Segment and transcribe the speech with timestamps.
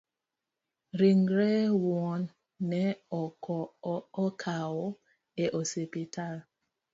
[0.99, 1.51] Ringre
[1.83, 2.21] wuon
[2.69, 2.83] ne
[4.27, 4.85] okawo
[5.43, 6.35] e osiptal